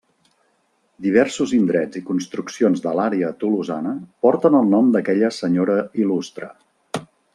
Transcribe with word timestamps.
Diversos 1.07 1.51
indrets 1.57 1.99
i 1.99 2.03
construccions 2.07 2.81
de 2.85 2.93
l'àrea 2.99 3.29
tolosana 3.43 3.91
porten 4.27 4.57
el 4.61 4.73
nom 4.75 4.91
d'aquella 4.97 5.31
senyora 5.41 5.77
il·lustra. 6.07 6.51